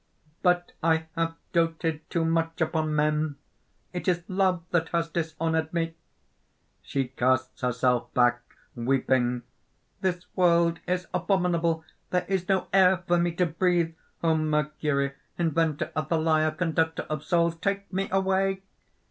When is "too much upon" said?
2.09-2.95